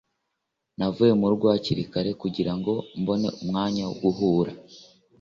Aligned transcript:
navuye 0.77 1.13
mu 1.19 1.25
rugo 1.31 1.45
hakiri 1.53 1.83
kare 1.91 2.11
kugira 2.21 2.53
ngo 2.57 2.73
mbone 3.01 3.27
umwanya 3.43 3.81
wo 3.87 3.93
guhura 4.01 4.51